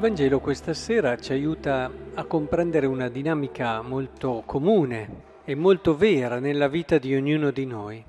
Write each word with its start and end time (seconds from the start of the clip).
Vangelo 0.00 0.40
questa 0.40 0.72
sera 0.72 1.18
ci 1.18 1.32
aiuta 1.32 1.90
a 2.14 2.24
comprendere 2.24 2.86
una 2.86 3.10
dinamica 3.10 3.82
molto 3.82 4.42
comune 4.46 5.40
e 5.44 5.54
molto 5.54 5.94
vera 5.94 6.38
nella 6.38 6.68
vita 6.68 6.96
di 6.96 7.14
ognuno 7.14 7.50
di 7.50 7.66
noi, 7.66 8.02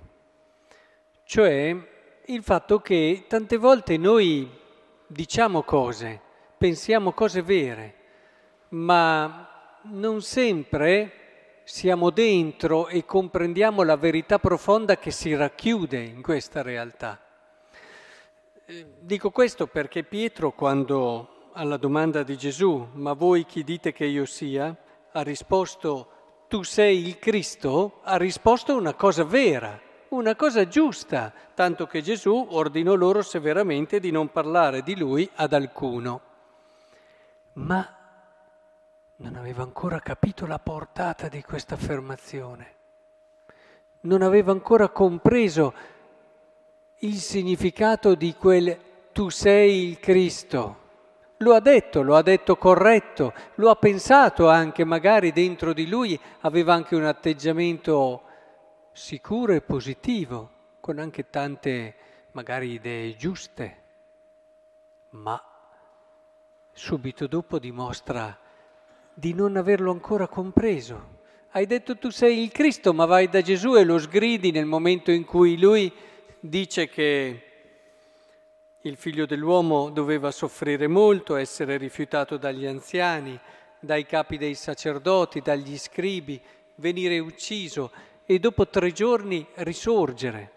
cioè 1.25 1.75
il 2.27 2.43
fatto 2.43 2.79
che 2.79 3.25
tante 3.27 3.57
volte 3.57 3.97
noi 3.97 4.49
diciamo 5.05 5.63
cose, 5.63 6.21
pensiamo 6.57 7.11
cose 7.11 7.41
vere, 7.41 7.95
ma 8.69 9.79
non 9.81 10.21
sempre 10.21 11.11
siamo 11.65 12.09
dentro 12.09 12.87
e 12.87 13.03
comprendiamo 13.03 13.83
la 13.83 13.97
verità 13.97 14.39
profonda 14.39 14.95
che 14.95 15.11
si 15.11 15.35
racchiude 15.35 15.99
in 15.99 16.21
questa 16.21 16.61
realtà. 16.61 17.19
Eh, 18.65 18.85
dico 18.97 19.29
questo 19.31 19.67
perché 19.67 20.03
Pietro, 20.03 20.53
quando 20.53 21.39
alla 21.53 21.77
domanda 21.77 22.23
di 22.23 22.37
Gesù, 22.37 22.87
ma 22.93 23.13
voi 23.13 23.45
chi 23.45 23.63
dite 23.63 23.91
che 23.91 24.05
io 24.05 24.25
sia, 24.25 24.75
ha 25.11 25.21
risposto, 25.21 26.45
tu 26.47 26.63
sei 26.63 27.07
il 27.07 27.19
Cristo, 27.19 27.99
ha 28.03 28.17
risposto 28.17 28.75
una 28.75 28.93
cosa 28.93 29.23
vera, 29.23 29.79
una 30.09 30.35
cosa 30.35 30.67
giusta, 30.67 31.33
tanto 31.53 31.87
che 31.87 32.01
Gesù 32.01 32.47
ordinò 32.51 32.95
loro 32.95 33.21
severamente 33.21 33.99
di 33.99 34.11
non 34.11 34.31
parlare 34.31 34.81
di 34.81 34.97
lui 34.97 35.29
ad 35.35 35.53
alcuno. 35.53 36.21
Ma 37.53 37.97
non 39.17 39.35
aveva 39.35 39.63
ancora 39.63 39.99
capito 39.99 40.45
la 40.45 40.59
portata 40.59 41.27
di 41.27 41.41
questa 41.43 41.75
affermazione, 41.75 42.75
non 44.01 44.21
aveva 44.21 44.51
ancora 44.51 44.89
compreso 44.89 45.73
il 46.99 47.15
significato 47.15 48.15
di 48.15 48.35
quel 48.35 48.77
tu 49.11 49.29
sei 49.29 49.87
il 49.89 49.99
Cristo. 49.99 50.80
Lo 51.41 51.55
ha 51.55 51.59
detto, 51.59 52.03
lo 52.03 52.15
ha 52.15 52.21
detto 52.21 52.55
corretto, 52.55 53.33
lo 53.55 53.71
ha 53.71 53.75
pensato 53.75 54.47
anche, 54.47 54.83
magari 54.83 55.31
dentro 55.31 55.73
di 55.73 55.87
lui 55.87 56.19
aveva 56.41 56.75
anche 56.75 56.95
un 56.95 57.03
atteggiamento 57.03 58.21
sicuro 58.91 59.53
e 59.53 59.61
positivo, 59.61 60.49
con 60.79 60.99
anche 60.99 61.31
tante 61.31 61.95
magari 62.33 62.73
idee 62.73 63.15
giuste, 63.15 63.77
ma 65.11 65.43
subito 66.71 67.25
dopo 67.25 67.57
dimostra 67.57 68.37
di 69.11 69.33
non 69.33 69.57
averlo 69.57 69.89
ancora 69.89 70.27
compreso. 70.27 71.19
Hai 71.53 71.65
detto 71.65 71.97
tu 71.97 72.11
sei 72.11 72.43
il 72.43 72.51
Cristo, 72.51 72.93
ma 72.93 73.05
vai 73.05 73.29
da 73.29 73.41
Gesù 73.41 73.75
e 73.75 73.83
lo 73.83 73.97
sgridi 73.97 74.51
nel 74.51 74.65
momento 74.65 75.09
in 75.09 75.25
cui 75.25 75.59
lui 75.59 75.91
dice 76.39 76.87
che 76.87 77.45
il 78.81 78.95
figlio 78.95 79.25
dell'uomo 79.25 79.89
doveva 79.89 80.31
soffrire 80.31 80.87
molto, 80.87 81.35
essere 81.35 81.77
rifiutato 81.77 82.37
dagli 82.37 82.65
anziani, 82.65 83.39
dai 83.79 84.05
capi 84.05 84.37
dei 84.37 84.55
sacerdoti, 84.55 85.41
dagli 85.41 85.77
scribi, 85.77 86.41
venire 86.75 87.19
ucciso 87.19 87.91
e 88.25 88.39
dopo 88.39 88.67
tre 88.67 88.91
giorni 88.91 89.45
risorgere. 89.55 90.51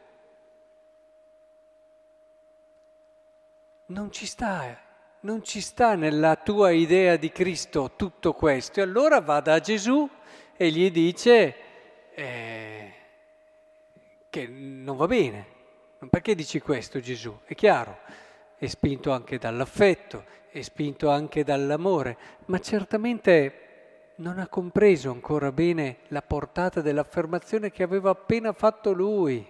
Non 3.86 4.11
ci 4.11 4.27
sta 4.27 4.84
non 5.25 5.42
ci 5.42 5.61
sta 5.61 5.95
nella 5.95 6.36
tua 6.36 6.70
idea 6.70 7.17
di 7.17 7.30
Cristo 7.30 7.92
tutto 7.97 8.34
questo. 8.34 8.80
E 8.80 8.83
allora 8.83 9.20
va 9.20 9.41
da 9.41 9.58
Gesù 9.58 10.08
e 10.56 10.70
gli 10.70 10.91
dice 10.91 11.56
eh, 12.14 12.92
che 14.29 14.46
non 14.46 14.96
va 14.96 15.07
bene. 15.07 15.54
Perché 16.09 16.35
dici 16.35 16.61
questo 16.61 17.01
Gesù? 17.01 17.39
È 17.45 17.55
chiaro, 17.55 17.98
è 18.57 18.67
spinto 18.67 19.13
anche 19.13 19.39
dall'affetto, 19.39 20.25
è 20.51 20.63
spinto 20.63 21.11
anche 21.11 21.45
dall'amore, 21.45 22.17
ma 22.47 22.59
certamente 22.59 24.13
non 24.17 24.39
ha 24.39 24.48
compreso 24.48 25.11
ancora 25.11 25.51
bene 25.51 25.98
la 26.09 26.23
portata 26.23 26.81
dell'affermazione 26.81 27.70
che 27.70 27.83
aveva 27.83 28.11
appena 28.11 28.53
fatto 28.53 28.93
lui. 28.93 29.47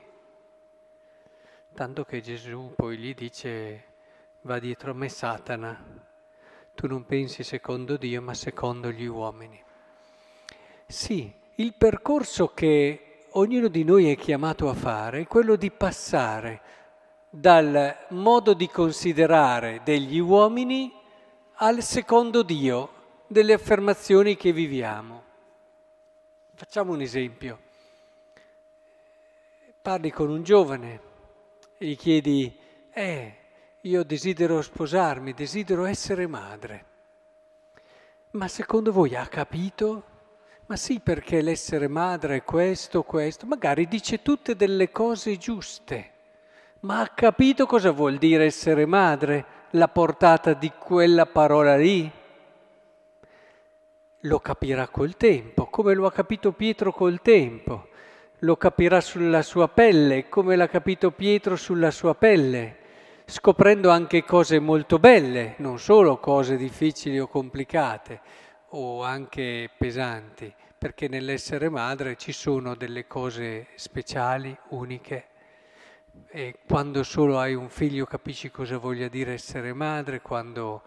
Tanto 1.74 2.04
che 2.04 2.20
Gesù 2.20 2.72
poi 2.74 2.96
gli 2.96 3.14
dice 3.14 3.84
va 4.42 4.58
dietro 4.58 4.92
a 4.92 4.94
me 4.94 5.08
Satana. 5.08 6.02
Tu 6.74 6.86
non 6.86 7.04
pensi 7.04 7.42
secondo 7.42 7.96
Dio, 7.96 8.22
ma 8.22 8.34
secondo 8.34 8.90
gli 8.90 9.06
uomini. 9.06 9.62
Sì, 10.86 11.32
il 11.56 11.74
percorso 11.74 12.52
che 12.52 13.03
ognuno 13.36 13.68
di 13.68 13.84
noi 13.84 14.10
è 14.10 14.16
chiamato 14.16 14.68
a 14.68 14.74
fare 14.74 15.20
è 15.20 15.26
quello 15.26 15.56
di 15.56 15.70
passare 15.70 16.60
dal 17.30 18.06
modo 18.10 18.54
di 18.54 18.68
considerare 18.68 19.80
degli 19.82 20.18
uomini 20.18 20.92
al 21.54 21.82
secondo 21.82 22.42
Dio 22.42 22.90
delle 23.26 23.54
affermazioni 23.54 24.36
che 24.36 24.52
viviamo. 24.52 25.22
Facciamo 26.54 26.92
un 26.92 27.00
esempio. 27.00 27.58
Parli 29.82 30.12
con 30.12 30.30
un 30.30 30.44
giovane 30.44 31.00
e 31.76 31.86
gli 31.86 31.96
chiedi, 31.96 32.56
eh, 32.92 33.36
io 33.80 34.04
desidero 34.04 34.62
sposarmi, 34.62 35.34
desidero 35.34 35.84
essere 35.84 36.28
madre. 36.28 36.84
Ma 38.30 38.46
secondo 38.46 38.92
voi 38.92 39.16
ha 39.16 39.26
capito? 39.26 40.13
Ma 40.66 40.76
sì, 40.76 41.00
perché 41.00 41.42
l'essere 41.42 41.88
madre 41.88 42.36
è 42.36 42.42
questo, 42.42 43.02
questo, 43.02 43.44
magari 43.44 43.86
dice 43.86 44.22
tutte 44.22 44.56
delle 44.56 44.90
cose 44.90 45.36
giuste, 45.36 46.10
ma 46.80 47.00
ha 47.00 47.08
capito 47.08 47.66
cosa 47.66 47.90
vuol 47.90 48.16
dire 48.16 48.46
essere 48.46 48.86
madre, 48.86 49.44
la 49.72 49.88
portata 49.88 50.54
di 50.54 50.72
quella 50.78 51.26
parola 51.26 51.76
lì? 51.76 52.10
Lo 54.20 54.38
capirà 54.38 54.88
col 54.88 55.18
tempo, 55.18 55.66
come 55.66 55.92
lo 55.92 56.06
ha 56.06 56.12
capito 56.12 56.52
Pietro 56.52 56.94
col 56.94 57.20
tempo, 57.20 57.88
lo 58.38 58.56
capirà 58.56 59.02
sulla 59.02 59.42
sua 59.42 59.68
pelle, 59.68 60.30
come 60.30 60.56
l'ha 60.56 60.68
capito 60.68 61.10
Pietro 61.10 61.56
sulla 61.56 61.90
sua 61.90 62.14
pelle 62.14 62.78
scoprendo 63.26 63.88
anche 63.88 64.22
cose 64.22 64.58
molto 64.58 64.98
belle, 64.98 65.54
non 65.58 65.78
solo 65.78 66.18
cose 66.18 66.56
difficili 66.56 67.18
o 67.18 67.26
complicate 67.26 68.20
o 68.76 69.02
anche 69.02 69.70
pesanti, 69.76 70.52
perché 70.76 71.08
nell'essere 71.08 71.68
madre 71.68 72.16
ci 72.16 72.32
sono 72.32 72.74
delle 72.74 73.06
cose 73.06 73.68
speciali, 73.74 74.56
uniche. 74.68 75.26
E 76.28 76.58
quando 76.66 77.02
solo 77.02 77.38
hai 77.38 77.54
un 77.54 77.68
figlio 77.68 78.04
capisci 78.04 78.50
cosa 78.50 78.78
voglia 78.78 79.08
dire 79.08 79.32
essere 79.32 79.72
madre, 79.72 80.20
quando 80.20 80.82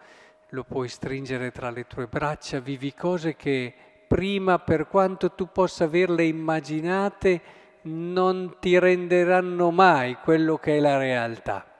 lo 0.49 0.63
puoi 0.63 0.87
stringere 0.87 1.51
tra 1.51 1.69
le 1.69 1.85
tue 1.87 2.07
braccia, 2.07 2.59
vivi 2.59 2.93
cose 2.93 3.35
che 3.35 3.73
prima, 4.07 4.59
per 4.59 4.87
quanto 4.87 5.31
tu 5.31 5.51
possa 5.51 5.85
averle 5.85 6.23
immaginate, 6.23 7.41
non 7.83 8.57
ti 8.59 8.77
renderanno 8.79 9.71
mai 9.71 10.15
quello 10.15 10.57
che 10.57 10.77
è 10.77 10.79
la 10.79 10.97
realtà 10.97 11.71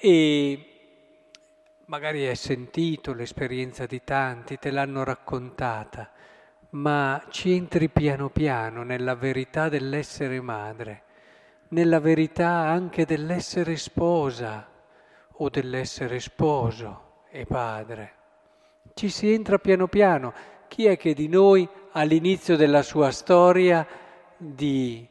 e 0.00 0.77
magari 1.88 2.26
hai 2.26 2.36
sentito 2.36 3.14
l'esperienza 3.14 3.86
di 3.86 4.02
tanti, 4.04 4.58
te 4.58 4.70
l'hanno 4.70 5.04
raccontata, 5.04 6.10
ma 6.70 7.22
ci 7.30 7.52
entri 7.52 7.88
piano 7.88 8.28
piano 8.28 8.82
nella 8.82 9.14
verità 9.14 9.70
dell'essere 9.70 10.38
madre, 10.42 11.02
nella 11.68 11.98
verità 11.98 12.48
anche 12.48 13.06
dell'essere 13.06 13.76
sposa 13.76 14.68
o 15.32 15.48
dell'essere 15.48 16.20
sposo 16.20 17.22
e 17.30 17.46
padre. 17.46 18.12
Ci 18.92 19.08
si 19.08 19.32
entra 19.32 19.58
piano 19.58 19.86
piano. 19.86 20.34
Chi 20.68 20.84
è 20.84 20.98
che 20.98 21.14
di 21.14 21.28
noi 21.28 21.66
all'inizio 21.92 22.56
della 22.56 22.82
sua 22.82 23.10
storia 23.10 23.86
di 24.36 25.08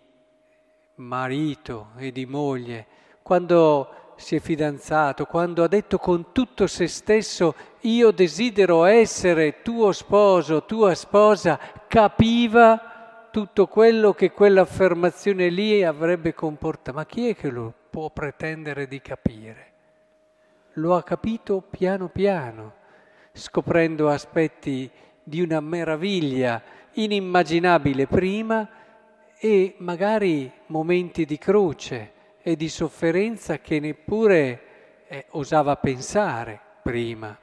marito 0.96 1.90
e 1.98 2.12
di 2.12 2.28
moglie, 2.28 2.86
quando 3.24 4.07
si 4.18 4.36
è 4.36 4.40
fidanzato, 4.40 5.26
quando 5.26 5.64
ha 5.64 5.68
detto 5.68 6.00
con 6.00 6.32
tutto 6.32 6.68
se 6.68 6.88
stesso 6.88 7.56
io 7.82 8.12
desidero 8.12 8.84
essere 8.86 9.62
tuo 9.62 9.92
sposo, 9.92 10.66
tua 10.66 10.96
sposa, 10.96 11.60
capiva 11.88 13.30
tutto 13.32 13.68
quello 13.68 14.14
che 14.14 14.32
quell'affermazione 14.32 15.50
lì 15.50 15.84
avrebbe 15.84 16.34
comportato. 16.34 16.98
Ma 16.98 17.06
chi 17.06 17.30
è 17.30 17.36
che 17.36 17.50
lo 17.50 17.72
può 17.90 18.10
pretendere 18.10 18.88
di 18.88 19.00
capire? 19.00 19.72
Lo 20.74 20.96
ha 20.96 21.04
capito 21.04 21.62
piano 21.62 22.10
piano, 22.10 22.74
scoprendo 23.32 24.10
aspetti 24.10 24.90
di 25.24 25.42
una 25.42 25.60
meraviglia 25.60 26.62
inimmaginabile 26.94 28.08
prima 28.08 28.68
e 29.40 29.76
magari 29.78 30.52
momenti 30.68 31.26
di 31.26 31.38
croce 31.38 32.14
e 32.48 32.56
di 32.56 32.70
sofferenza 32.70 33.60
che 33.60 33.78
neppure 33.82 34.62
eh, 35.10 35.26
osava 35.32 35.76
pensare 35.76 36.58
prima. 36.82 37.38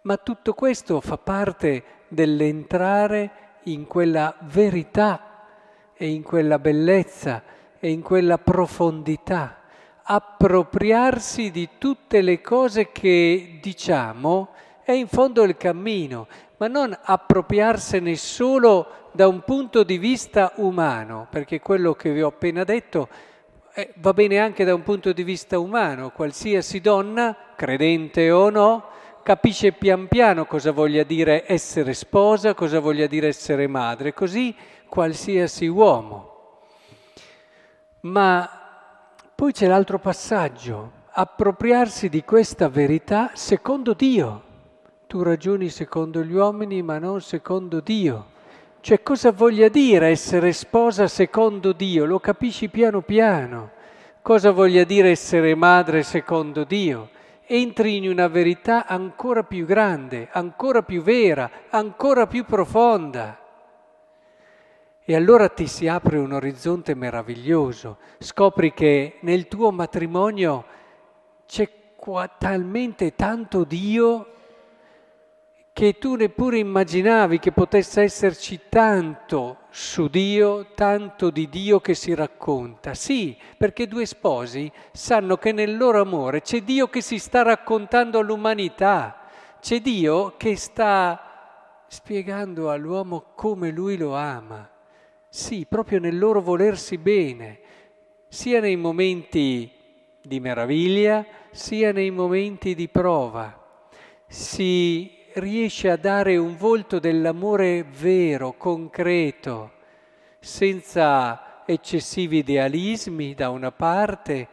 Ma 0.00 0.16
tutto 0.16 0.52
questo 0.52 1.00
fa 1.00 1.16
parte 1.16 1.84
dell'entrare 2.08 3.30
in 3.66 3.86
quella 3.86 4.34
verità 4.40 5.44
e 5.94 6.08
in 6.08 6.24
quella 6.24 6.58
bellezza 6.58 7.40
e 7.78 7.88
in 7.88 8.02
quella 8.02 8.36
profondità, 8.38 9.58
appropriarsi 10.02 11.52
di 11.52 11.68
tutte 11.78 12.20
le 12.20 12.40
cose 12.40 12.90
che 12.90 13.60
diciamo 13.62 14.48
è 14.82 14.90
in 14.90 15.06
fondo 15.06 15.44
il 15.44 15.56
cammino, 15.56 16.26
ma 16.56 16.66
non 16.66 16.98
appropriarsene 17.00 18.16
solo 18.16 19.10
da 19.12 19.28
un 19.28 19.42
punto 19.44 19.84
di 19.84 19.98
vista 19.98 20.50
umano, 20.56 21.28
perché 21.30 21.60
quello 21.60 21.94
che 21.94 22.10
vi 22.10 22.22
ho 22.22 22.28
appena 22.28 22.64
detto 22.64 23.08
eh, 23.78 23.92
va 23.96 24.14
bene 24.14 24.38
anche 24.38 24.64
da 24.64 24.74
un 24.74 24.82
punto 24.82 25.12
di 25.12 25.22
vista 25.22 25.58
umano, 25.58 26.08
qualsiasi 26.08 26.80
donna, 26.80 27.36
credente 27.54 28.30
o 28.30 28.48
no, 28.48 28.84
capisce 29.22 29.72
pian 29.72 30.08
piano 30.08 30.46
cosa 30.46 30.72
voglia 30.72 31.02
dire 31.02 31.44
essere 31.46 31.92
sposa, 31.92 32.54
cosa 32.54 32.80
voglia 32.80 33.06
dire 33.06 33.28
essere 33.28 33.66
madre, 33.66 34.14
così 34.14 34.56
qualsiasi 34.88 35.66
uomo. 35.66 36.62
Ma 38.00 38.48
poi 39.34 39.52
c'è 39.52 39.66
l'altro 39.66 39.98
passaggio, 39.98 40.92
appropriarsi 41.10 42.08
di 42.08 42.24
questa 42.24 42.70
verità 42.70 43.32
secondo 43.34 43.92
Dio. 43.92 44.42
Tu 45.06 45.22
ragioni 45.22 45.68
secondo 45.68 46.24
gli 46.24 46.32
uomini, 46.32 46.80
ma 46.80 46.96
non 46.96 47.20
secondo 47.20 47.80
Dio. 47.80 48.35
Cioè 48.86 49.02
cosa 49.02 49.32
voglia 49.32 49.66
dire 49.66 50.10
essere 50.10 50.52
sposa 50.52 51.08
secondo 51.08 51.72
Dio? 51.72 52.04
Lo 52.04 52.20
capisci 52.20 52.68
piano 52.68 53.00
piano. 53.00 53.72
Cosa 54.22 54.52
voglia 54.52 54.84
dire 54.84 55.10
essere 55.10 55.56
madre 55.56 56.04
secondo 56.04 56.62
Dio? 56.62 57.10
Entri 57.46 57.96
in 57.96 58.08
una 58.08 58.28
verità 58.28 58.86
ancora 58.86 59.42
più 59.42 59.66
grande, 59.66 60.28
ancora 60.30 60.82
più 60.82 61.02
vera, 61.02 61.50
ancora 61.70 62.28
più 62.28 62.44
profonda. 62.44 63.36
E 65.04 65.16
allora 65.16 65.48
ti 65.48 65.66
si 65.66 65.88
apre 65.88 66.18
un 66.18 66.30
orizzonte 66.30 66.94
meraviglioso. 66.94 67.98
Scopri 68.18 68.72
che 68.72 69.16
nel 69.22 69.48
tuo 69.48 69.72
matrimonio 69.72 70.64
c'è 71.44 71.68
talmente 72.38 73.16
tanto 73.16 73.64
Dio 73.64 74.34
che 75.76 75.98
tu 75.98 76.14
neppure 76.14 76.56
immaginavi 76.56 77.38
che 77.38 77.52
potesse 77.52 78.00
esserci 78.00 78.60
tanto 78.70 79.58
su 79.68 80.08
Dio, 80.08 80.68
tanto 80.74 81.28
di 81.28 81.50
Dio 81.50 81.80
che 81.80 81.92
si 81.92 82.14
racconta. 82.14 82.94
Sì, 82.94 83.36
perché 83.58 83.86
due 83.86 84.06
sposi 84.06 84.72
sanno 84.92 85.36
che 85.36 85.52
nel 85.52 85.76
loro 85.76 86.00
amore 86.00 86.40
c'è 86.40 86.62
Dio 86.62 86.88
che 86.88 87.02
si 87.02 87.18
sta 87.18 87.42
raccontando 87.42 88.20
all'umanità, 88.20 89.26
c'è 89.60 89.80
Dio 89.80 90.38
che 90.38 90.56
sta 90.56 91.84
spiegando 91.88 92.70
all'uomo 92.70 93.32
come 93.34 93.70
lui 93.70 93.98
lo 93.98 94.14
ama. 94.14 94.66
Sì, 95.28 95.66
proprio 95.68 96.00
nel 96.00 96.16
loro 96.16 96.40
volersi 96.40 96.96
bene, 96.96 97.60
sia 98.28 98.60
nei 98.60 98.76
momenti 98.76 99.70
di 100.22 100.40
meraviglia, 100.40 101.22
sia 101.50 101.92
nei 101.92 102.10
momenti 102.10 102.74
di 102.74 102.88
prova. 102.88 103.90
Si 104.26 105.15
riesce 105.36 105.90
a 105.90 105.96
dare 105.96 106.38
un 106.38 106.56
volto 106.56 106.98
dell'amore 106.98 107.84
vero, 107.84 108.54
concreto, 108.56 109.72
senza 110.38 111.62
eccessivi 111.66 112.38
idealismi 112.38 113.34
da 113.34 113.50
una 113.50 113.70
parte 113.70 114.48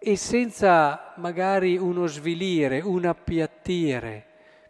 e 0.00 0.16
senza 0.16 1.12
magari 1.16 1.76
uno 1.76 2.06
svilire, 2.06 2.80
un 2.80 3.04
appiattire, 3.04 4.24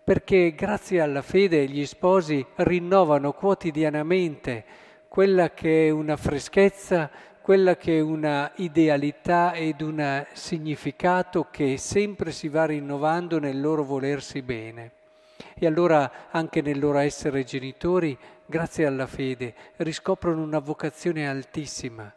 perché 0.04 0.54
grazie 0.54 1.00
alla 1.00 1.22
fede 1.22 1.66
gli 1.69 1.86
sposi 1.86 2.44
rinnovano 2.56 3.32
quotidianamente 3.32 4.64
quella 5.08 5.50
che 5.50 5.86
è 5.86 5.90
una 5.90 6.19
freschezza, 6.19 7.10
quella 7.40 7.76
che 7.76 7.96
è 7.96 8.00
una 8.00 8.52
idealità 8.56 9.54
ed 9.54 9.81
un 9.81 10.26
significato 10.34 11.46
che 11.50 11.78
sempre 11.78 12.31
si 12.31 12.48
va 12.48 12.66
rinnovando 12.66 13.38
nel 13.38 13.58
loro 13.58 13.84
volersi 13.84 14.43
bene. 14.43 14.93
E 15.54 15.66
allora 15.66 16.28
anche 16.31 16.62
nel 16.62 16.78
loro 16.78 16.98
essere 16.98 17.44
genitori, 17.44 18.16
grazie 18.46 18.87
alla 18.87 19.06
fede, 19.06 19.54
riscoprono 19.76 20.42
una 20.42 20.58
vocazione 20.58 21.28
altissima, 21.28 22.12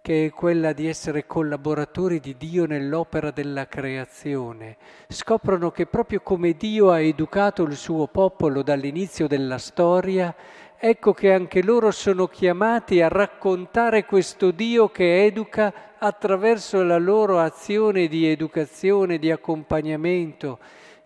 che 0.00 0.26
è 0.26 0.30
quella 0.30 0.72
di 0.72 0.86
essere 0.86 1.26
collaboratori 1.26 2.20
di 2.20 2.36
Dio 2.36 2.66
nell'opera 2.66 3.30
della 3.30 3.66
creazione. 3.66 4.76
Scoprono 5.08 5.70
che 5.70 5.86
proprio 5.86 6.20
come 6.20 6.52
Dio 6.52 6.90
ha 6.90 7.00
educato 7.00 7.62
il 7.62 7.74
suo 7.74 8.06
popolo 8.08 8.62
dall'inizio 8.62 9.26
della 9.26 9.58
storia, 9.58 10.34
ecco 10.76 11.14
che 11.14 11.32
anche 11.32 11.62
loro 11.62 11.90
sono 11.90 12.26
chiamati 12.26 13.00
a 13.00 13.08
raccontare 13.08 14.04
questo 14.04 14.50
Dio 14.50 14.90
che 14.90 15.24
educa 15.24 15.72
attraverso 15.96 16.82
la 16.82 16.98
loro 16.98 17.38
azione 17.38 18.06
di 18.06 18.26
educazione, 18.26 19.18
di 19.18 19.30
accompagnamento, 19.30 20.58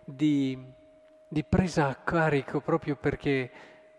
di 0.03 0.57
di 1.31 1.43
presa 1.43 1.87
a 1.87 1.95
carico 1.95 2.59
proprio 2.59 2.95
perché 2.95 3.51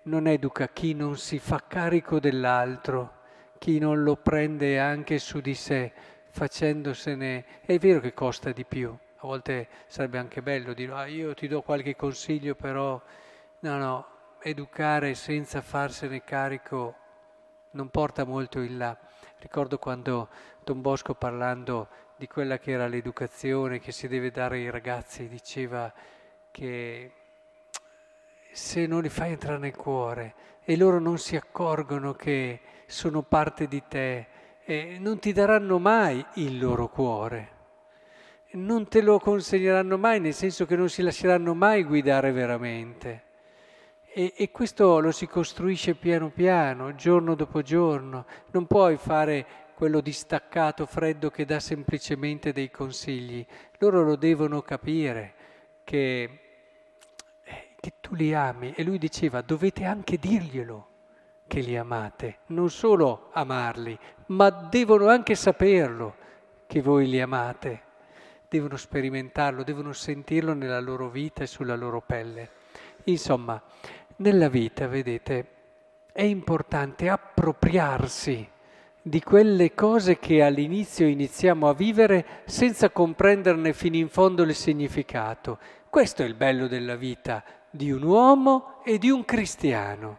non 0.03 0.27
educa 0.27 0.69
chi 0.69 0.95
non 0.95 1.17
si 1.17 1.39
fa 1.39 1.63
carico 1.67 2.19
dell'altro, 2.19 3.19
chi 3.59 3.79
non 3.79 4.03
lo 4.03 4.17
prende 4.17 4.81
anche 4.81 5.19
su 5.19 5.41
di 5.41 5.55
sé, 5.55 5.93
facendosene... 6.31 7.45
È 7.61 7.79
vero 7.79 8.01
che 8.01 8.13
costa 8.15 8.51
di 8.51 8.65
più, 8.65 8.91
a 8.91 9.27
volte 9.27 9.69
sarebbe 9.87 10.19
anche 10.19 10.43
bello 10.43 10.73
dire 10.73 10.93
ah, 10.93 11.07
io 11.07 11.33
ti 11.35 11.47
do 11.47 11.63
qualche 11.63 11.95
consiglio, 11.95 12.57
però 12.57 13.01
no, 13.61 13.77
no, 13.77 14.07
educare 14.43 15.15
senza 15.15 15.61
farsene 15.61 16.25
carico 16.25 16.97
non 17.73 17.91
porta 17.91 18.25
molto 18.25 18.61
in 18.61 18.77
là. 18.77 18.99
Ricordo 19.39 19.79
quando 19.79 20.29
Don 20.65 20.81
Bosco 20.81 21.15
parlando 21.15 21.89
di 22.17 22.27
quella 22.27 22.59
che 22.59 22.73
era 22.73 22.89
l'educazione 22.89 23.79
che 23.79 23.93
si 23.93 24.09
deve 24.09 24.33
dare 24.33 24.57
ai 24.57 24.71
ragazzi 24.71 25.29
diceva 25.29 25.93
che 26.51 27.13
se 28.53 28.87
non 28.87 29.03
li 29.03 29.09
fai 29.09 29.33
entrare 29.33 29.59
nel 29.59 29.77
cuore 29.77 30.35
e 30.65 30.77
loro 30.77 30.99
non 30.99 31.19
si 31.19 31.37
accorgono 31.37 32.13
che 32.15 32.61
sono 32.87 33.23
parte 33.23 33.67
di 33.67 33.83
te, 33.89 34.27
eh, 34.65 34.99
non 35.01 35.19
ti 35.19 35.33
daranno 35.33 35.79
mai 35.79 36.25
il 36.35 36.59
loro 36.59 36.89
cuore, 36.89 37.59
non 38.53 38.89
te 38.89 39.01
lo 39.01 39.19
consegneranno 39.19 39.97
mai, 39.97 40.21
nel 40.21 40.35
senso 40.35 40.67
che 40.67 40.77
non 40.77 40.89
si 40.89 41.03
lasceranno 41.03 41.55
mai 41.55 41.85
guidare 41.85 42.33
veramente. 42.33 43.25
E, 44.13 44.33
e 44.37 44.51
questo 44.51 44.99
lo 44.99 45.13
si 45.13 45.29
costruisce 45.29 45.95
piano 45.95 46.31
piano, 46.31 46.95
giorno 46.97 47.37
dopo 47.37 47.63
giorno. 47.63 48.27
Non 48.51 48.67
puoi 48.67 48.97
fare 48.97 49.47
quello 49.75 50.01
distaccato, 50.01 50.85
freddo 50.85 51.31
che 51.31 51.45
dà 51.45 51.61
semplicemente 51.61 52.53
dei 52.53 52.71
consigli. 52.71 53.47
Loro 53.79 54.03
lo 54.03 54.17
devono 54.17 54.63
capire 54.63 55.35
che 55.85 56.40
che 57.81 57.95
tu 58.01 58.15
li 58.15 58.35
ami 58.35 58.73
e 58.77 58.85
lui 58.85 58.99
diceva 58.99 59.41
dovete 59.41 59.85
anche 59.85 60.19
dirglielo 60.19 60.89
che 61.47 61.61
li 61.61 61.77
amate, 61.77 62.41
non 62.47 62.71
solo 62.71 63.31
amarli, 63.33 63.99
ma 64.27 64.51
devono 64.51 65.09
anche 65.09 65.35
saperlo 65.35 66.15
che 66.69 66.81
voi 66.81 67.09
li 67.09 67.21
amate, 67.21 67.83
devono 68.49 68.77
sperimentarlo, 68.77 69.65
devono 69.65 69.93
sentirlo 69.93 70.55
nella 70.55 70.79
loro 70.79 71.09
vita 71.09 71.43
e 71.43 71.49
sulla 71.49 71.75
loro 71.75 72.01
pelle. 72.01 72.51
Insomma, 73.05 73.61
nella 74.17 74.49
vita, 74.49 74.87
vedete, 74.87 75.47
è 76.13 76.23
importante 76.23 77.09
appropriarsi 77.09 78.49
di 79.03 79.23
quelle 79.23 79.75
cose 79.75 80.19
che 80.19 80.43
all'inizio 80.43 81.07
iniziamo 81.07 81.69
a 81.69 81.75
vivere 81.75 82.43
senza 82.45 82.91
comprenderne 82.91 83.73
fino 83.73 83.97
in 83.97 84.09
fondo 84.09 84.43
il 84.43 84.55
significato. 84.55 85.59
Questo 85.89 86.23
è 86.23 86.27
il 86.27 86.35
bello 86.35 86.69
della 86.69 86.95
vita, 86.95 87.43
di 87.71 87.91
un 87.91 88.03
uomo 88.03 88.81
e 88.85 88.99
di 88.99 89.11
un 89.11 89.25
cristiano, 89.25 90.19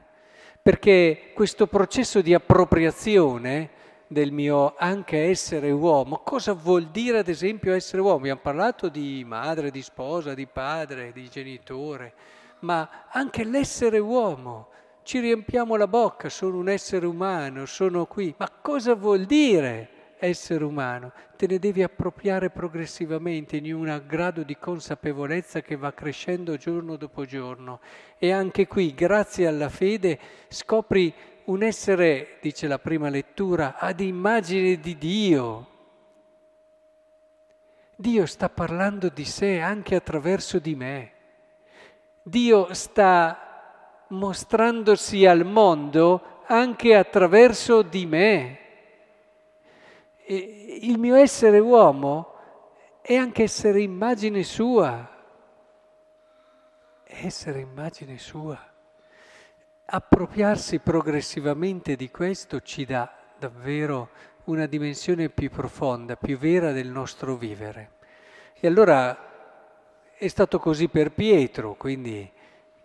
perché 0.62 1.32
questo 1.34 1.68
processo 1.68 2.22
di 2.22 2.34
appropriazione 2.34 3.70
del 4.08 4.32
mio 4.32 4.76
anche 4.78 5.26
essere 5.26 5.72
uomo, 5.72 6.22
cosa 6.24 6.54
vuol 6.54 6.88
dire 6.88 7.20
ad 7.20 7.28
esempio 7.28 7.74
essere 7.74 8.02
uomo? 8.02 8.18
Abbiamo 8.18 8.42
parlato 8.42 8.90
di 8.90 9.24
madre, 9.26 9.72
di 9.72 9.82
sposa, 9.82 10.34
di 10.34 10.48
padre, 10.48 11.12
di 11.14 11.30
genitore, 11.30 12.14
ma 12.60 13.06
anche 13.10 13.44
l'essere 13.44 14.00
uomo. 14.00 14.68
Ci 15.04 15.20
riempiamo 15.20 15.76
la 15.78 15.88
bocca, 15.88 16.30
sono 16.30 16.58
un 16.58 16.70
essere 16.70 17.06
umano, 17.06 17.66
sono 17.66 18.06
qui, 18.06 18.34
ma 18.38 18.50
cosa 18.62 18.94
vuol 18.96 19.26
dire? 19.26 19.90
Essere 20.22 20.64
umano, 20.64 21.12
te 21.36 21.48
ne 21.48 21.60
devi 21.60 21.84
appropriare 21.84 22.50
progressivamente 22.50 23.58
in 23.58 23.74
un 23.74 24.04
grado 24.06 24.44
di 24.44 24.58
consapevolezza 24.58 25.62
che 25.62 25.76
va 25.76 25.94
crescendo 25.94 26.58
giorno 26.58 26.96
dopo 26.96 27.26
giorno. 27.26 27.80
E 28.18 28.32
anche 28.32 28.68
qui, 28.68 28.94
grazie 28.94 29.48
alla 29.48 29.70
fede, 29.70 30.20
scopri 30.48 31.14
un 31.46 31.64
essere, 31.64 32.38
dice 32.42 32.68
la 32.68 32.80
prima 32.80 33.10
lettura, 33.10 33.78
ad 33.78 34.00
immagine 34.00 34.80
di 34.80 34.98
Dio. 34.98 35.68
Dio 37.96 38.26
sta 38.26 38.50
parlando 38.50 39.10
di 39.10 39.26
sé 39.26 39.60
anche 39.60 39.96
attraverso 39.96 40.60
di 40.60 40.76
me. 40.76 41.12
Dio 42.24 42.74
sta 42.74 44.06
mostrandosi 44.10 45.26
al 45.26 45.46
mondo 45.46 46.44
anche 46.48 46.96
attraverso 46.96 47.82
di 47.82 48.06
me. 48.06 48.61
Il 50.36 50.98
mio 50.98 51.16
essere 51.16 51.60
uomo 51.60 52.36
è 53.02 53.16
anche 53.16 53.44
essere 53.44 53.82
immagine 53.82 54.44
sua, 54.44 55.10
essere 57.06 57.60
immagine 57.60 58.18
sua. 58.18 58.58
Appropriarsi 59.86 60.80
progressivamente 60.80 61.96
di 61.96 62.10
questo 62.10 62.62
ci 62.62 62.86
dà 62.86 63.14
davvero 63.38 64.10
una 64.46 64.68
dimensione 64.68 65.30
più 65.30 65.50
profonda, 65.50 66.16
più 66.16 66.38
vera 66.38 66.72
del 66.72 66.88
nostro 66.88 67.36
vivere. 67.36 68.00
E 68.54 68.68
allora 68.68 69.30
è 70.16 70.28
stato 70.28 70.60
così 70.60 70.88
per 70.88 71.12
Pietro, 71.12 71.74
quindi 71.74 72.32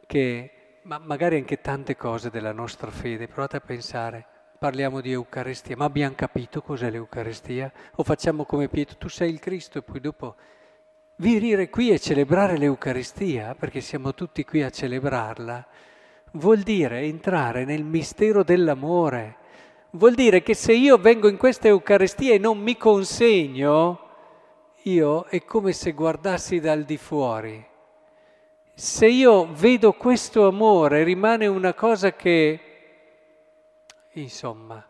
che, 0.07 0.79
ma 0.83 0.99
magari 0.99 1.37
anche 1.37 1.61
tante 1.61 1.97
cose 1.97 2.31
della 2.31 2.53
nostra 2.53 2.91
fede, 2.91 3.29
provate 3.29 3.57
a 3.57 3.61
pensare, 3.61 4.27
parliamo 4.59 5.01
di 5.01 5.13
Eucaristia, 5.13 5.77
ma 5.77 5.85
abbiamo 5.85 6.15
capito 6.15 6.63
cos'è 6.63 6.91
l'Eucaristia? 6.91 7.71
O 7.97 8.03
facciamo 8.03 8.45
come 8.45 8.69
Pietro, 8.69 8.97
tu 8.97 9.09
sei 9.09 9.31
il 9.31 9.39
Cristo 9.39 9.79
e 9.79 9.83
poi 9.83 10.01
dopo 10.01 10.35
venire 11.17 11.69
qui 11.69 11.91
e 11.91 11.99
celebrare 11.99 12.57
l'Eucaristia, 12.57 13.55
perché 13.55 13.81
siamo 13.81 14.15
tutti 14.15 14.45
qui 14.45 14.63
a 14.63 14.71
celebrarla, 14.71 15.67
vuol 16.33 16.61
dire 16.61 17.01
entrare 17.01 17.65
nel 17.65 17.85
mistero 17.85 18.43
dell'amore. 18.43 19.37
Vuol 19.91 20.15
dire 20.15 20.43
che 20.43 20.55
se 20.55 20.73
io 20.73 20.99
vengo 20.99 21.29
in 21.29 21.37
questa 21.37 21.69
Eucaristia 21.69 22.35
e 22.35 22.39
non 22.39 22.59
mi 22.59 22.77
consegno, 22.77 24.01
io 24.83 25.25
è 25.25 25.43
come 25.45 25.73
se 25.73 25.93
guardassi 25.93 26.61
dal 26.61 26.85
di 26.85 26.97
fuori. 26.97 27.65
Se 28.75 29.07
io 29.07 29.49
vedo 29.53 29.95
questo 29.95 30.47
amore 30.47 31.03
rimane 31.03 31.47
una 31.47 31.73
cosa 31.73 32.13
che, 32.13 32.61
insomma, 34.21 34.85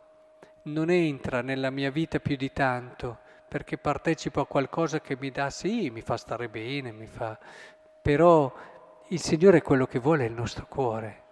non 0.63 0.91
entra 0.91 1.43
nella 1.43 1.71
mia 1.71 1.91
vita 1.91 2.19
più 2.19 2.37
di 2.37 2.53
tanto, 2.53 3.19
perché 3.49 3.79
partecipo 3.79 4.41
a 4.41 4.47
qualcosa 4.47 5.01
che 5.01 5.17
mi 5.19 5.31
dà, 5.31 5.51
sì, 5.51 5.91
mi 5.91 6.01
fa 6.01 6.17
stare 6.17 6.49
bene, 6.49 6.93
mi 6.93 7.07
fa... 7.07 7.39
però 8.03 8.53
il 9.09 9.21
Signore 9.21 9.59
è 9.59 9.63
quello 9.63 9.87
che 9.87 9.99
vuole 9.99 10.25
il 10.25 10.33
nostro 10.33 10.67
cuore. 10.67 11.23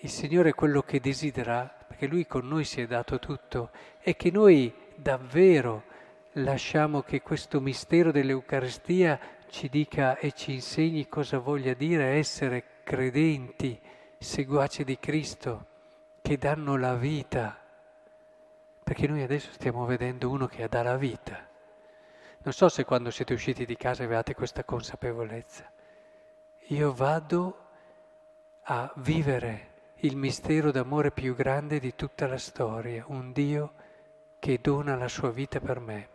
Il 0.00 0.10
Signore 0.10 0.50
è 0.50 0.54
quello 0.54 0.82
che 0.82 1.00
desidera, 1.00 1.72
perché 1.86 2.06
Lui 2.06 2.26
con 2.26 2.46
noi 2.46 2.64
si 2.64 2.80
è 2.80 2.86
dato 2.86 3.18
tutto, 3.18 3.70
e 4.00 4.14
che 4.16 4.30
noi 4.30 4.72
davvero 4.94 5.84
lasciamo 6.34 7.02
che 7.02 7.22
questo 7.22 7.60
mistero 7.60 8.12
dell'Eucaristia 8.12 9.18
ci 9.48 9.68
dica 9.68 10.18
e 10.18 10.32
ci 10.32 10.52
insegni 10.52 11.08
cosa 11.08 11.38
voglia 11.38 11.74
dire 11.74 12.16
essere 12.16 12.64
credenti, 12.82 13.80
seguaci 14.18 14.84
di 14.84 14.98
Cristo, 14.98 15.66
che 16.24 16.38
danno 16.38 16.78
la 16.78 16.94
vita. 16.94 17.54
Perché 18.82 19.06
noi 19.06 19.20
adesso 19.20 19.52
stiamo 19.52 19.84
vedendo 19.84 20.30
uno 20.30 20.46
che 20.46 20.66
dà 20.68 20.82
la 20.82 20.96
vita. 20.96 21.46
Non 22.38 22.54
so 22.54 22.70
se 22.70 22.86
quando 22.86 23.10
siete 23.10 23.34
usciti 23.34 23.66
di 23.66 23.76
casa 23.76 24.04
avevate 24.04 24.34
questa 24.34 24.64
consapevolezza. 24.64 25.70
Io 26.68 26.94
vado 26.94 27.66
a 28.62 28.90
vivere 28.96 29.72
il 29.96 30.16
mistero 30.16 30.70
d'amore 30.70 31.10
più 31.10 31.34
grande 31.34 31.78
di 31.78 31.94
tutta 31.94 32.26
la 32.26 32.38
storia, 32.38 33.04
un 33.08 33.30
Dio 33.30 33.74
che 34.38 34.58
dona 34.62 34.96
la 34.96 35.08
sua 35.08 35.30
vita 35.30 35.60
per 35.60 35.78
me. 35.78 36.08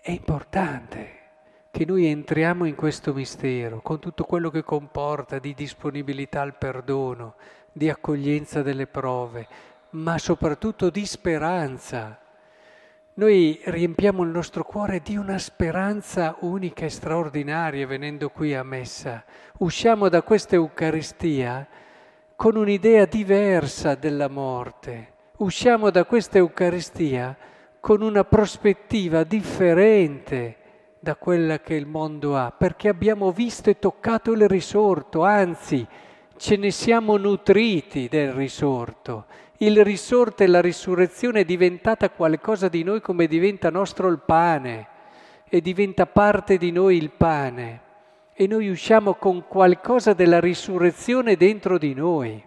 È 0.00 0.10
importante 0.10 1.20
che 1.72 1.86
noi 1.86 2.04
entriamo 2.04 2.66
in 2.66 2.74
questo 2.74 3.14
mistero 3.14 3.80
con 3.80 3.98
tutto 3.98 4.24
quello 4.24 4.50
che 4.50 4.62
comporta 4.62 5.38
di 5.38 5.54
disponibilità 5.54 6.42
al 6.42 6.58
perdono, 6.58 7.36
di 7.72 7.88
accoglienza 7.88 8.60
delle 8.60 8.86
prove, 8.86 9.46
ma 9.92 10.18
soprattutto 10.18 10.90
di 10.90 11.06
speranza. 11.06 12.20
Noi 13.14 13.58
riempiamo 13.64 14.22
il 14.22 14.28
nostro 14.28 14.64
cuore 14.64 15.00
di 15.00 15.16
una 15.16 15.38
speranza 15.38 16.36
unica 16.40 16.84
e 16.84 16.90
straordinaria 16.90 17.86
venendo 17.86 18.28
qui 18.28 18.54
a 18.54 18.62
messa. 18.62 19.24
Usciamo 19.60 20.10
da 20.10 20.20
questa 20.20 20.56
Eucaristia 20.56 21.66
con 22.36 22.56
un'idea 22.56 23.06
diversa 23.06 23.94
della 23.94 24.28
morte. 24.28 25.12
Usciamo 25.38 25.88
da 25.88 26.04
questa 26.04 26.36
Eucaristia 26.36 27.34
con 27.80 28.02
una 28.02 28.24
prospettiva 28.24 29.24
differente 29.24 30.60
da 31.02 31.16
quella 31.16 31.58
che 31.58 31.74
il 31.74 31.86
mondo 31.86 32.36
ha, 32.36 32.52
perché 32.52 32.88
abbiamo 32.88 33.32
visto 33.32 33.68
e 33.70 33.80
toccato 33.80 34.30
il 34.30 34.46
risorto, 34.46 35.24
anzi 35.24 35.84
ce 36.36 36.56
ne 36.56 36.70
siamo 36.70 37.16
nutriti 37.16 38.06
del 38.06 38.30
risorto. 38.32 39.24
Il 39.56 39.82
risorto 39.82 40.44
e 40.44 40.46
la 40.46 40.60
risurrezione 40.60 41.40
è 41.40 41.44
diventata 41.44 42.08
qualcosa 42.10 42.68
di 42.68 42.84
noi 42.84 43.00
come 43.00 43.26
diventa 43.26 43.68
nostro 43.68 44.06
il 44.06 44.20
pane 44.20 44.86
e 45.48 45.60
diventa 45.60 46.06
parte 46.06 46.56
di 46.56 46.70
noi 46.70 46.98
il 46.98 47.10
pane 47.10 47.80
e 48.32 48.46
noi 48.46 48.68
usciamo 48.68 49.14
con 49.14 49.48
qualcosa 49.48 50.12
della 50.12 50.38
risurrezione 50.38 51.36
dentro 51.36 51.78
di 51.78 51.94
noi. 51.94 52.40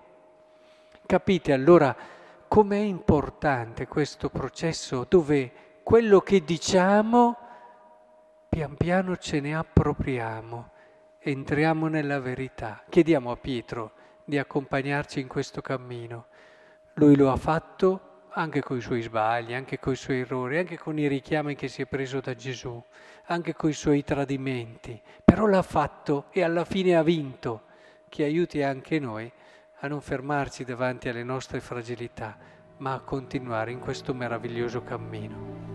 Capite 1.06 1.52
allora? 1.52 1.94
com'è 2.48 2.78
importante 2.78 3.86
questo 3.86 4.30
processo 4.30 5.06
dove 5.10 5.52
quello 5.84 6.22
che 6.22 6.44
diciamo 6.46 7.45
pian 8.56 8.78
piano 8.78 9.18
ce 9.18 9.42
ne 9.42 9.54
appropriamo, 9.54 10.72
entriamo 11.20 11.90
nella 11.90 12.22
verità. 12.22 12.82
Chiediamo 12.88 13.30
a 13.30 13.36
Pietro 13.36 13.92
di 14.24 14.38
accompagnarci 14.38 15.20
in 15.20 15.28
questo 15.28 15.60
cammino. 15.60 16.28
Lui 16.94 17.18
lo 17.18 17.30
ha 17.34 17.36
fatto 17.36 18.28
anche 18.30 18.62
con 18.62 18.78
i 18.78 18.82
suoi 18.82 19.02
sbagli, 19.02 19.54
anche 19.54 19.78
con 19.78 19.92
i 19.92 19.98
suoi 19.98 20.22
errori, 20.22 20.58
anche 20.58 20.78
con 20.78 20.98
i 20.98 21.08
richiami 21.08 21.54
che 21.54 21.68
si 21.68 21.82
è 21.82 21.86
preso 21.86 22.22
da 22.22 22.34
Gesù, 22.34 22.82
anche 23.26 23.54
con 23.56 23.72
i 23.72 23.74
suoi 23.74 24.06
tradimenti, 24.06 25.02
però 25.22 25.48
l'ha 25.48 25.62
fatto 25.62 26.28
e 26.30 26.42
alla 26.42 26.64
fine 26.64 26.96
ha 26.96 27.04
vinto, 27.04 27.64
che 28.08 28.24
aiuti 28.24 28.64
anche 28.64 29.00
noi 29.00 29.30
a 29.80 29.88
non 29.90 30.00
fermarci 30.00 30.64
davanti 30.64 31.10
alle 31.10 31.24
nostre 31.24 31.60
fragilità, 31.60 32.38
ma 32.78 32.94
a 32.94 33.02
continuare 33.02 33.72
in 33.72 33.82
questo 33.82 34.14
meraviglioso 34.14 34.82
cammino. 34.82 35.75